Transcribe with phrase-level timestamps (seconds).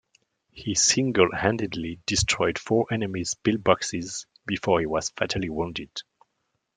[0.49, 5.91] He single-handedly destroyed four enemy pillboxes before he was fatally wounded.